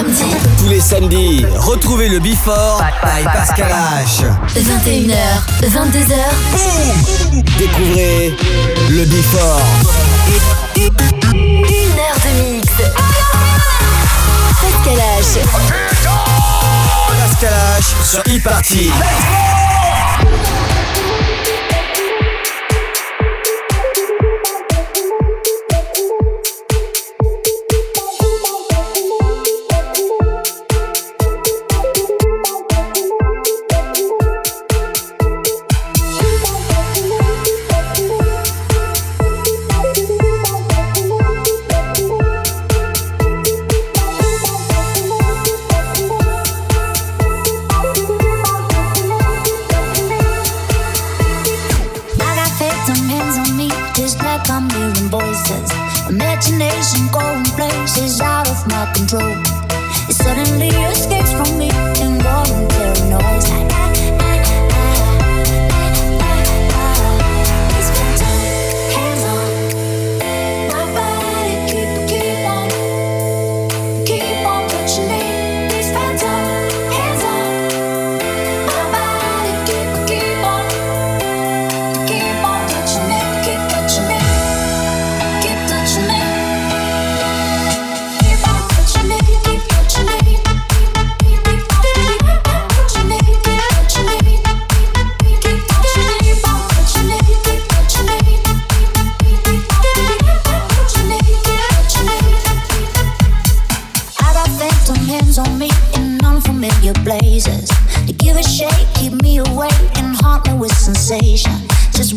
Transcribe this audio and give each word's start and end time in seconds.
samedi. 0.00 0.24
Tous 0.58 0.68
les 0.68 0.80
samedis, 0.80 1.44
retrouvez 1.58 2.08
le 2.08 2.20
Before 2.20 2.82
by 3.02 3.24
Pascal 3.24 3.70
H. 3.70 4.24
21h, 4.56 5.14
22h. 5.62 6.14
Boum 6.52 7.42
Découvrez 7.58 8.34
le 8.88 9.04
Before. 9.04 9.60
Une 10.76 11.98
heure 11.98 12.18
de 12.24 12.54
mix. 12.54 12.68
Pascal 14.60 14.98
H. 15.20 15.30
Pascal 17.20 17.54
H 17.78 17.84
sur 18.04 18.20
e-party. 18.20 18.90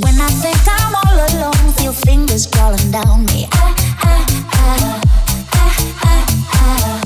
When 0.02 0.20
I 0.20 0.28
think 0.28 0.58
I'm 0.68 0.96
all 0.96 1.14
alone, 1.14 1.74
feel 1.74 1.94
fingers 1.94 2.48
crawling 2.48 2.90
down 2.90 3.26
me. 3.26 3.48
I, 3.52 3.76
I, 4.02 4.26
I, 4.52 5.02
I, 5.54 5.68
I, 6.02 7.00
I. 7.00 7.03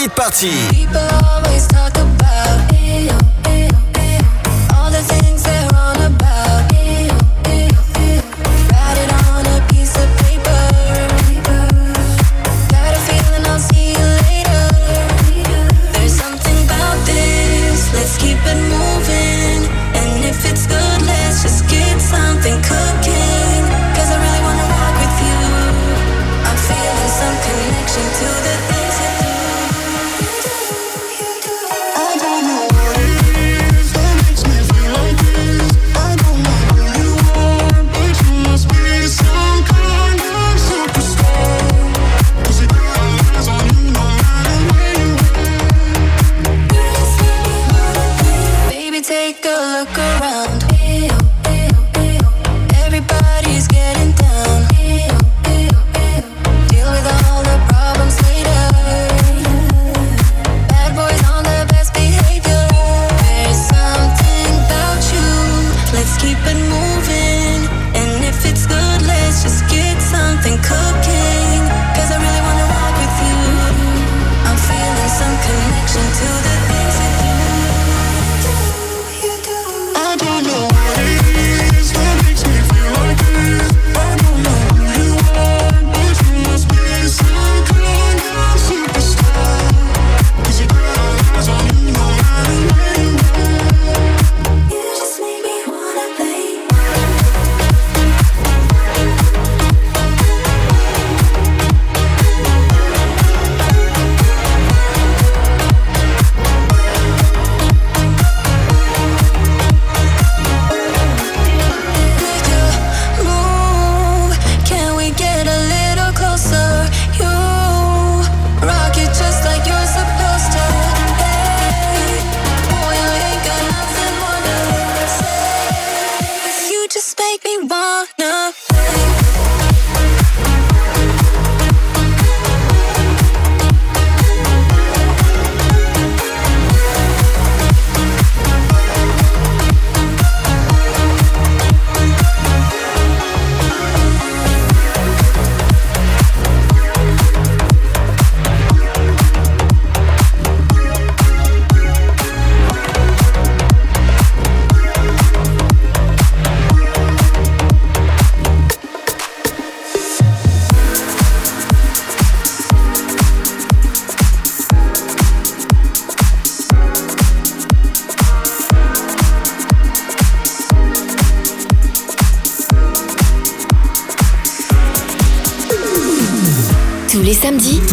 Hit 0.00 0.16
Party. 0.16 0.48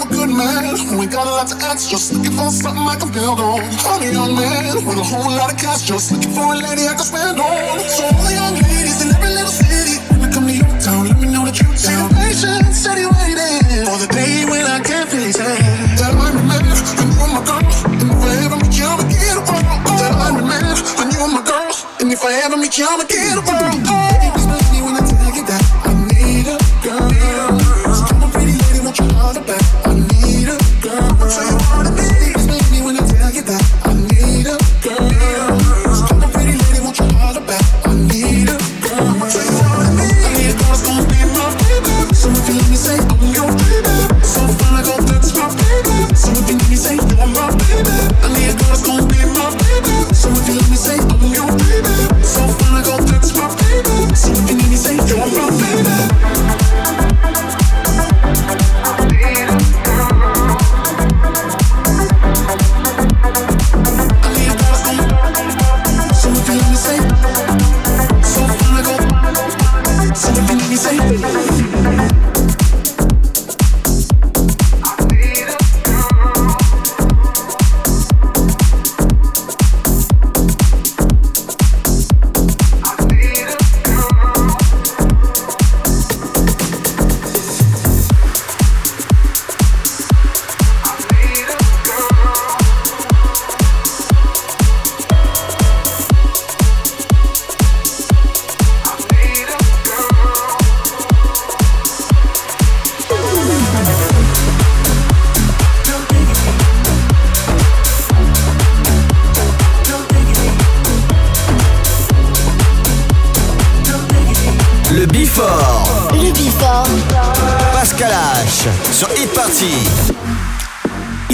I'm 0.00 0.08
a 0.08 0.16
good 0.16 0.32
man 0.32 0.64
who 0.80 1.02
ain't 1.02 1.12
got 1.12 1.28
a 1.28 1.30
lot 1.30 1.46
to 1.52 1.56
ask, 1.60 1.90
just 1.90 2.14
looking 2.14 2.32
for 2.32 2.48
something 2.48 2.88
I 2.88 2.96
can 2.96 3.12
build 3.12 3.36
on. 3.36 3.60
I'm 3.84 4.00
a 4.00 4.08
young 4.08 4.32
man 4.32 4.80
with 4.80 4.96
a 4.96 5.04
whole 5.04 5.28
lot 5.28 5.52
of 5.52 5.60
cash, 5.60 5.84
just 5.84 6.08
looking 6.10 6.32
for 6.32 6.40
a 6.40 6.56
lady 6.56 6.88
I 6.88 6.96
can 6.96 7.04
spend 7.04 7.36
on. 7.36 7.76
So 7.84 8.08
all 8.08 8.24
the 8.24 8.32
young 8.32 8.56
ladies 8.56 9.04
in 9.04 9.12
every 9.12 9.28
little 9.28 9.52
city, 9.52 10.00
when 10.16 10.24
I 10.24 10.32
come 10.32 10.48
to 10.48 10.56
your 10.56 10.72
town, 10.80 11.04
let 11.04 11.20
me 11.20 11.28
know 11.28 11.44
that 11.44 11.52
you're 11.60 11.76
down. 11.76 12.08
Patient, 12.16 12.72
steady 12.72 13.04
waiting 13.04 13.60
for 13.84 14.00
the 14.00 14.08
day 14.08 14.48
when 14.48 14.64
I 14.64 14.80
can't 14.80 15.04
face 15.04 15.36
it. 15.36 15.60
That 16.00 16.16
I 16.16 16.32
remember 16.32 16.80
when 16.96 17.12
you 17.12 17.20
were 17.20 17.32
my 17.36 17.44
girl, 17.44 17.60
and 17.60 18.00
if 18.00 18.24
I 18.24 18.40
ever 18.40 18.56
meet 18.56 18.72
you, 18.80 18.88
I'ma 18.88 19.04
get 19.04 19.36
a 19.36 19.44
world. 19.44 19.68
That 20.00 20.12
I 20.16 20.28
remember 20.32 20.80
when 20.96 21.06
you 21.12 21.20
were 21.20 21.32
my 21.36 21.44
girl, 21.44 21.76
and 22.00 22.08
if 22.08 22.24
I 22.24 22.32
ever 22.48 22.56
meet 22.56 22.72
you, 22.80 22.88
I'ma 22.88 23.04
get 23.04 23.36
a 23.36 23.44
world. 23.44 23.84
Oh, 23.84 24.39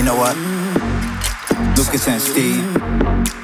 know 0.06 0.14
what? 0.14 0.36
Lucas 1.76 2.06
and 2.06 2.22
Steve, 2.22 2.62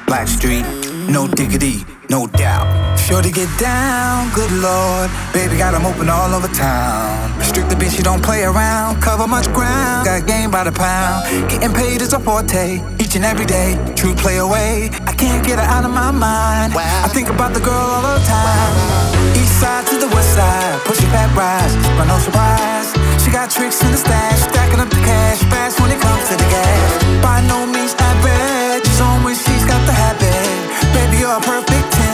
Black 0.07 0.29
Street, 0.29 0.63
no 1.09 1.27
diggity, 1.27 1.83
no 2.09 2.25
doubt. 2.25 2.97
Sure 2.97 3.21
to 3.21 3.29
get 3.29 3.49
down, 3.59 4.31
good 4.33 4.51
lord. 4.63 5.11
Baby 5.33 5.57
got 5.57 5.73
'em 5.75 5.85
open 5.85 6.07
all 6.09 6.33
over 6.33 6.47
town. 6.47 7.37
Restricted 7.37 7.77
bitch, 7.79 7.97
you 7.97 8.03
don't 8.03 8.23
play 8.23 8.43
around. 8.45 9.01
Cover 9.01 9.27
much 9.27 9.47
ground, 9.51 10.05
got 10.05 10.25
game 10.25 10.51
by 10.51 10.63
the 10.63 10.71
pound. 10.71 11.49
Getting 11.49 11.73
paid 11.73 12.01
is 12.01 12.13
a 12.13 12.19
forte, 12.19 12.81
each 12.97 13.15
and 13.17 13.25
every 13.25 13.45
day. 13.45 13.77
True 13.99 14.15
play 14.15 14.37
away, 14.37 14.89
I 15.05 15.11
can't 15.11 15.45
get 15.45 15.59
her 15.59 15.67
out 15.75 15.83
of 15.83 15.91
my 15.91 16.11
mind. 16.11 16.71
I 17.05 17.09
think 17.09 17.27
about 17.29 17.53
the 17.53 17.59
girl 17.59 17.87
all 17.95 18.03
the 18.19 18.23
time. 18.37 18.71
East 19.35 19.59
side 19.59 19.85
to 19.87 19.95
the 20.03 20.09
west 20.15 20.31
side, 20.37 20.79
pushing 20.85 21.11
back 21.11 21.29
rise, 21.35 21.75
but 21.97 22.05
no 22.05 22.17
surprise. 22.19 23.02
Got 23.33 23.49
tricks 23.49 23.81
in 23.81 23.91
the 23.91 23.97
stash, 23.97 24.41
stacking 24.41 24.79
up 24.79 24.91
the 24.91 24.97
cash, 24.97 25.39
fast 25.49 25.81
when 25.81 25.89
it 25.89 25.99
comes 25.99 26.29
to 26.29 26.35
the 26.37 26.49
gas. 26.53 27.03
By 27.23 27.41
no 27.41 27.65
means 27.65 27.95
average, 27.97 28.85
she's 28.85 29.01
on 29.01 29.23
when 29.23 29.33
she's 29.33 29.65
got 29.65 29.83
the 29.87 29.91
habit. 29.91 30.93
Baby, 30.93 31.17
you're 31.17 31.35
a 31.35 31.41
perfect 31.41 31.91
10. 31.93 32.12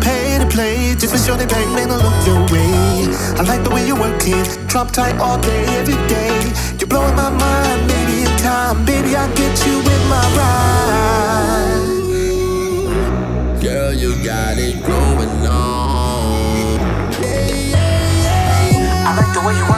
Pay 0.00 0.38
to 0.38 0.46
play, 0.46 0.94
just 0.94 1.12
for 1.12 1.18
sure 1.18 1.36
they 1.36 1.46
bang, 1.46 1.74
man, 1.74 1.90
I 1.90 1.96
look 1.96 2.26
your 2.26 2.40
way. 2.52 3.08
I 3.38 3.42
like 3.42 3.62
the 3.64 3.70
way 3.70 3.86
you 3.86 3.94
work 3.94 4.22
it, 4.26 4.58
drop 4.68 4.90
tight 4.90 5.18
all 5.18 5.38
day, 5.40 5.64
every 5.78 5.96
day. 6.08 6.52
You're 6.78 6.88
blowing 6.88 7.14
my 7.14 7.30
mind, 7.30 7.88
baby, 7.88 8.22
in 8.22 8.36
time, 8.38 8.84
baby, 8.84 9.16
I 9.16 9.26
get 9.34 9.66
you 9.66 9.80
in 9.80 10.08
my 10.08 10.24
ride. 10.38 11.88
Girl, 13.62 13.92
you 13.92 14.14
got 14.24 14.58
it 14.58 14.82
going 14.84 15.46
on. 15.46 16.78
I 19.08 19.16
like 19.16 19.32
the 19.32 19.40
way 19.40 19.54
you 19.56 19.64
work 19.70 19.77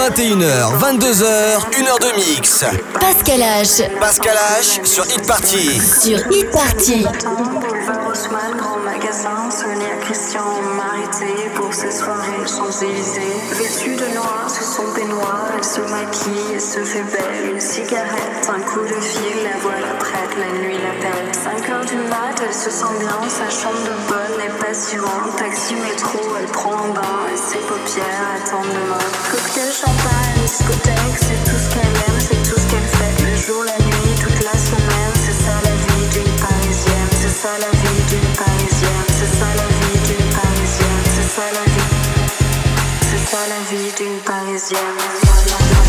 21h, 0.00 0.78
22h, 0.78 1.24
1 1.78 1.86
heure 1.86 1.98
de 1.98 2.16
mix. 2.16 2.64
Pascal 2.98 3.40
H. 3.40 3.98
Pascal 4.00 4.34
H 4.58 4.82
sur 4.86 5.04
Hit 5.04 5.26
Party. 5.26 5.78
Sur 5.78 6.18
Hit 6.32 6.50
Party. 6.50 7.04
Boulevard 7.04 8.08
Haussmann, 8.08 8.56
grand 8.56 8.78
magasin, 8.78 9.50
sonné 9.50 9.84
à 9.84 10.02
Christian 10.02 10.40
Marité 10.74 11.50
pour 11.54 11.74
ses 11.74 11.90
soirées 11.90 12.46
Champs-Élysées. 12.46 13.20
Vêtue 13.52 13.96
de 13.96 14.14
noir 14.14 14.48
sous 14.48 14.64
son 14.64 14.90
peignoir, 14.94 15.50
elle 15.54 15.64
se 15.64 15.82
maquille 15.82 16.54
et 16.54 16.60
se 16.60 16.82
fait 16.82 17.02
belle. 17.02 17.50
Une 17.52 17.60
cigarette, 17.60 18.48
un 18.48 18.60
coup 18.60 18.80
de 18.80 19.00
fil, 19.02 19.44
la 19.44 19.58
voilà 19.60 19.92
prête, 19.98 20.34
la 20.38 20.58
nuit 20.60 20.78
l'appelle. 20.78 21.29
5 21.50 21.68
heures 21.70 21.84
du 21.84 21.96
mat, 21.96 22.36
elle 22.46 22.54
se 22.54 22.70
sent 22.70 22.94
bien, 23.00 23.28
sa 23.28 23.50
chambre 23.50 23.82
de 23.82 23.94
bonne 24.06 24.40
et 24.40 24.62
passionnante. 24.62 25.34
Taxi 25.36 25.74
métro, 25.74 26.20
elle 26.38 26.46
prend 26.46 26.74
un 26.74 26.88
bain 26.94 27.26
et 27.32 27.36
ses 27.36 27.58
paupières 27.58 28.22
attendent 28.36 28.70
demain. 28.70 29.02
Cocktail, 29.30 29.72
champagne, 29.72 30.46
discothèque, 30.46 31.18
c'est 31.18 31.42
tout 31.50 31.58
ce 31.58 31.74
qu'elle 31.74 31.96
aime, 32.06 32.20
c'est 32.20 32.42
tout 32.48 32.60
ce 32.60 32.66
qu'elle 32.70 32.90
fait. 32.94 33.14
Le 33.26 33.34
jour, 33.34 33.64
la 33.64 33.84
nuit, 33.84 34.14
toute 34.20 34.44
la 34.44 34.56
semaine, 34.58 35.14
c'est 35.26 35.34
ça 35.42 35.58
la 35.64 35.74
vie 35.74 36.06
d'une 36.14 36.36
parisienne. 36.38 37.10
C'est 37.18 37.34
ça 37.42 37.50
la 37.58 37.70
vie 37.82 38.02
d'une 38.06 38.30
parisienne. 38.38 39.06
C'est 39.08 39.32
ça 39.34 39.50
la 39.58 39.66
vie 39.66 39.98
d'une 40.06 40.30
parisienne. 40.30 41.02
C'est 41.14 41.30
ça 41.34 41.46
la 41.50 41.64
vie. 41.66 41.90
C'est 43.10 43.24
ça 43.26 43.42
la 43.50 43.60
vie 43.74 43.90
d'une 43.98 44.18
parisienne. 44.22 45.79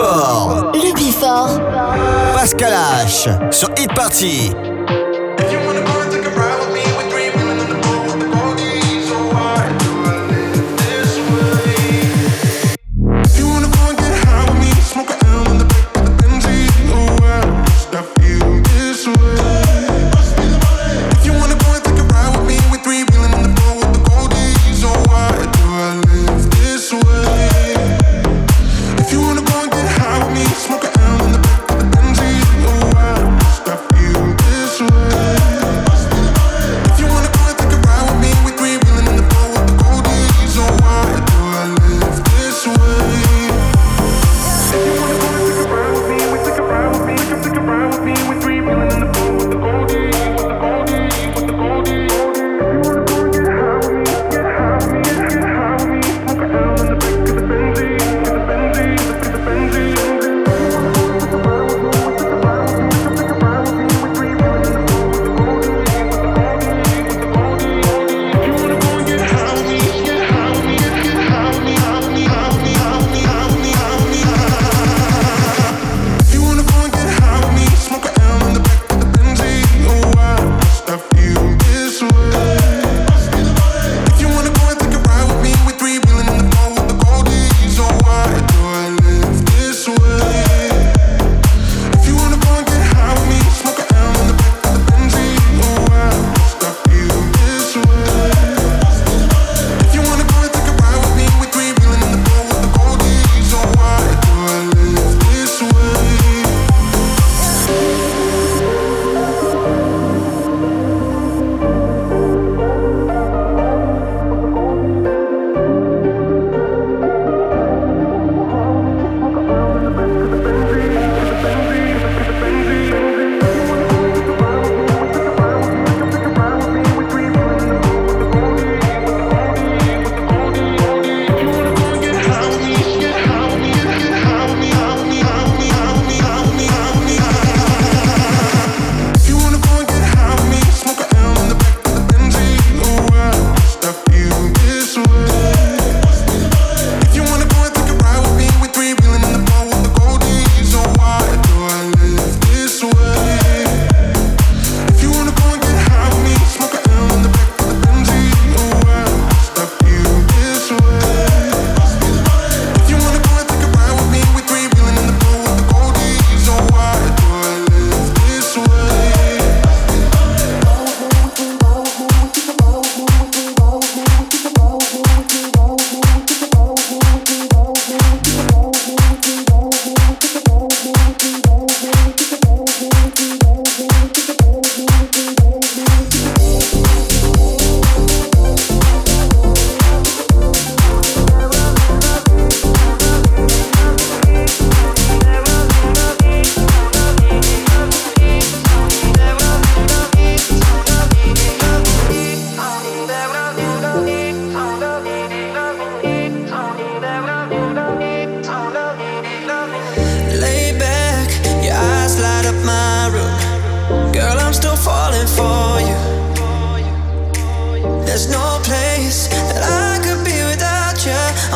Le 0.00 0.06
Bifort. 0.06 0.72
Le 0.72 0.94
Bifort. 0.94 1.60
Pascal 2.34 2.72
H. 2.72 3.52
Sur 3.52 3.68
Hit 3.76 3.92
Party. 3.92 4.50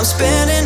spending 0.04 0.63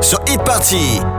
Sur 0.00 0.20
Hit 0.26 0.42
Party. 0.44 1.15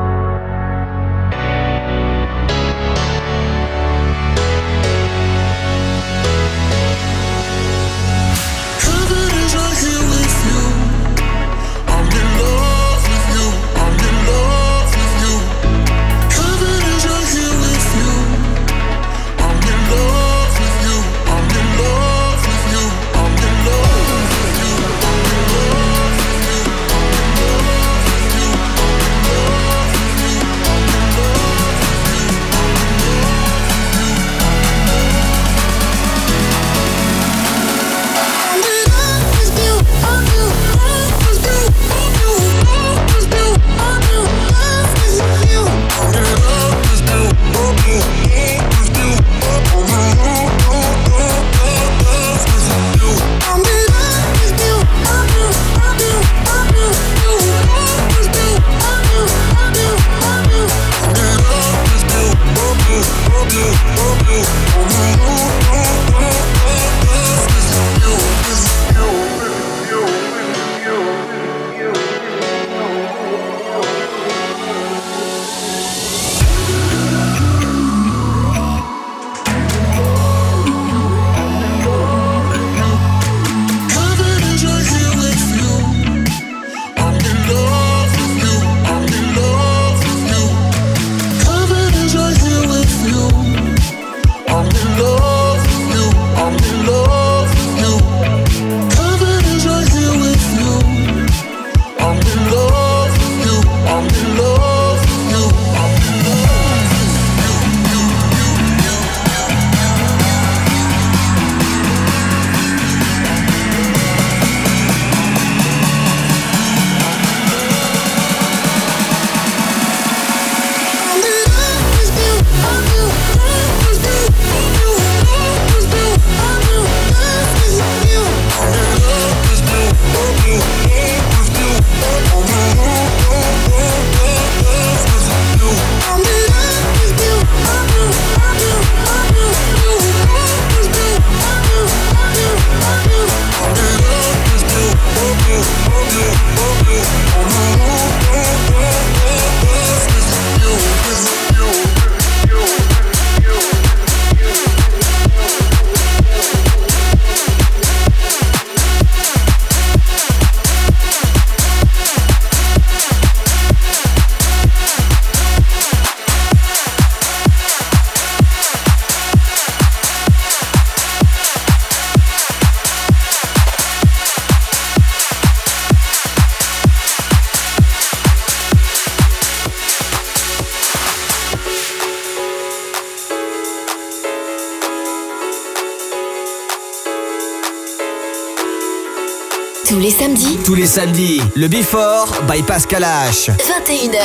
Tous 190.65 190.73
les 190.73 190.87
samedis, 190.87 191.39
le 191.55 191.67
Before 191.67 192.41
by 192.49 192.63
Pascal 192.63 193.03
H. 193.03 193.51
21h, 193.51 194.15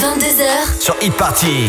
22h. 0.00 0.80
Sur 0.80 0.96
Hit 1.02 1.12
Party. 1.12 1.68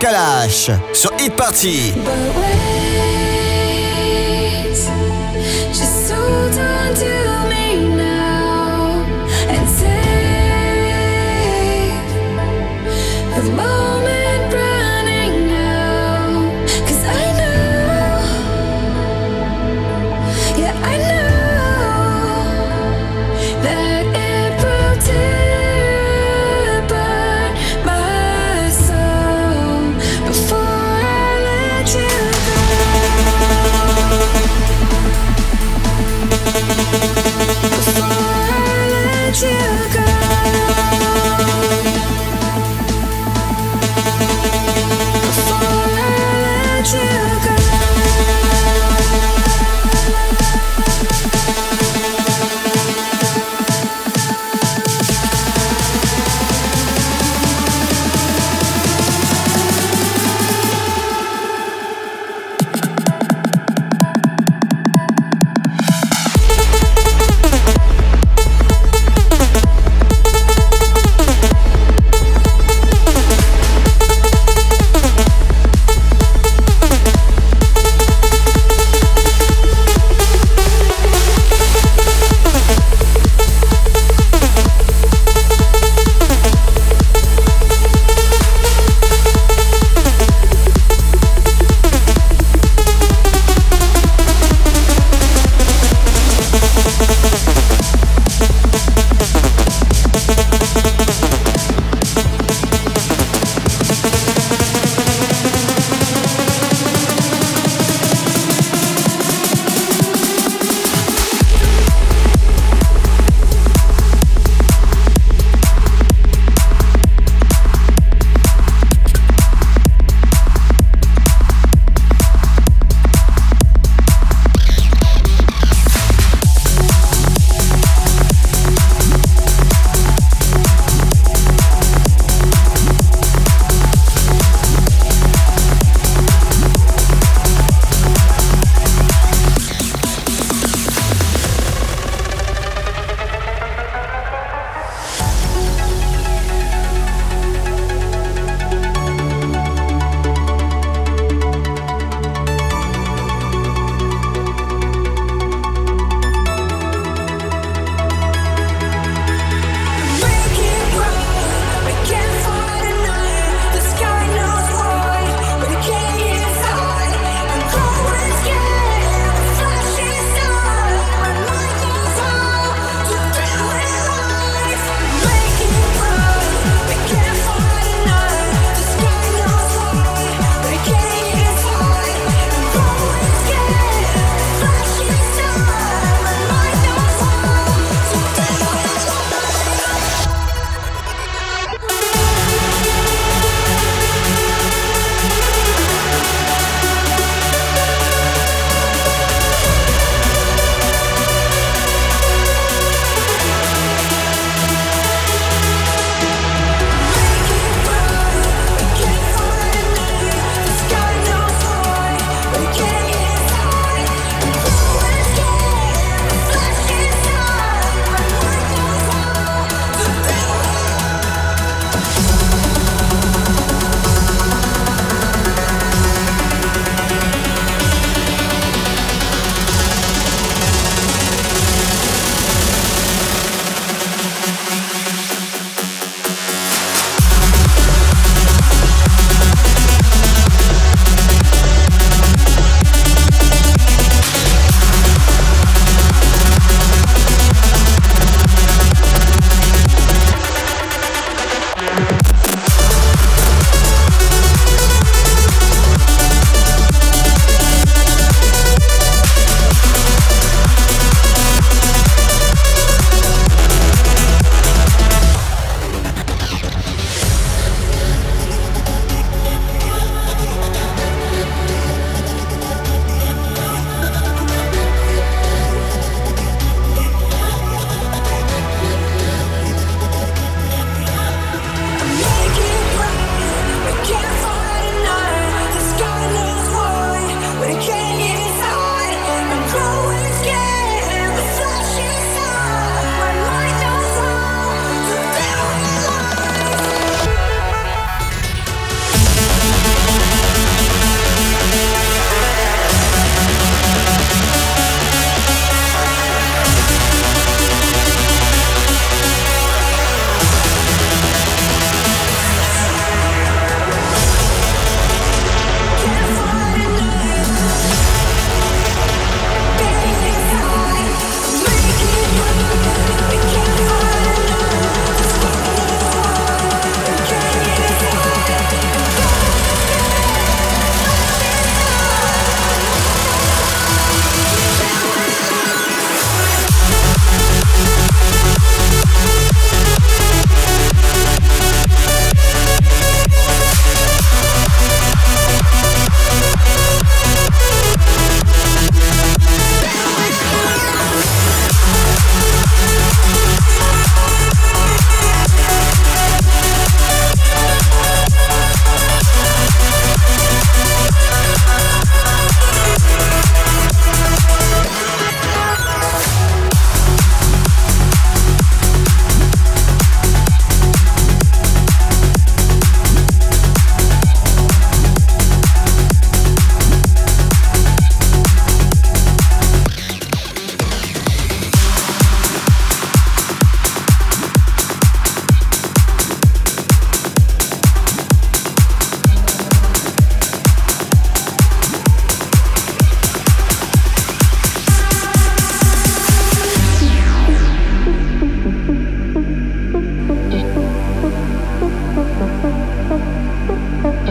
Pascal 0.00 0.14
H. 0.48 0.70
Sur 0.94 1.12
Hit 1.18 1.34
Party. 1.34 1.92